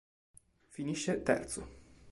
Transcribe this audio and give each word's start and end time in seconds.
Finisce 0.67 1.21
terzo. 1.21 1.63